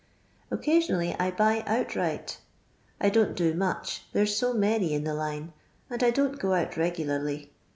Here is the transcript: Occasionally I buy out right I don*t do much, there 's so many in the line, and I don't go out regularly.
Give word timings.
Occasionally 0.49 1.15
I 1.19 1.29
buy 1.29 1.63
out 1.67 1.95
right 1.95 2.35
I 2.99 3.09
don*t 3.11 3.33
do 3.35 3.53
much, 3.53 4.07
there 4.13 4.25
's 4.25 4.35
so 4.35 4.51
many 4.51 4.95
in 4.95 5.03
the 5.03 5.13
line, 5.13 5.53
and 5.91 6.01
I 6.01 6.09
don't 6.09 6.39
go 6.39 6.53
out 6.55 6.75
regularly. 6.75 7.51